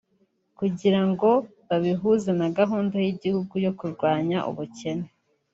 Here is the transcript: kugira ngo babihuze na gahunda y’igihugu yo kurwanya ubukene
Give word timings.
kugira 0.57 1.01
ngo 1.09 1.29
babihuze 1.67 2.29
na 2.39 2.47
gahunda 2.57 2.95
y’igihugu 3.05 3.53
yo 3.65 3.71
kurwanya 3.79 4.37
ubukene 4.49 5.07